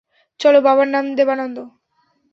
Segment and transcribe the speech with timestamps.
[0.39, 1.57] চলো বাবার নাম, দেবানন্দ।